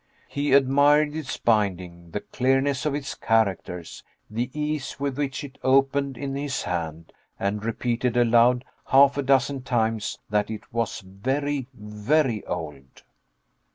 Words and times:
He 0.27 0.53
admired 0.53 1.15
its 1.15 1.37
binding, 1.37 2.09
the 2.09 2.21
clearness 2.21 2.87
of 2.87 2.95
its 2.95 3.13
characters, 3.13 4.03
the 4.31 4.49
ease 4.51 4.99
with 4.99 5.15
which 5.15 5.43
it 5.43 5.59
opened 5.61 6.17
in 6.17 6.35
his 6.35 6.63
hand, 6.63 7.13
and 7.39 7.63
repeated 7.63 8.17
aloud, 8.17 8.65
half 8.87 9.15
a 9.17 9.21
dozen 9.21 9.61
times, 9.61 10.17
that 10.27 10.49
it 10.49 10.73
was 10.73 11.01
very, 11.05 11.67
very 11.75 12.43
old. 12.47 13.03